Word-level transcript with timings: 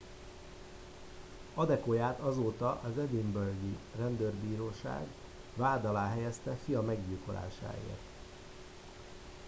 adekoyát 1.55 2.19
azóta 2.19 2.81
az 2.83 2.97
edinburghi 2.97 3.77
rendőrbíróság 3.99 5.07
vád 5.55 5.85
alá 5.85 6.09
helyezte 6.09 6.57
fia 6.65 6.81
meggyilkolásáért 6.81 8.01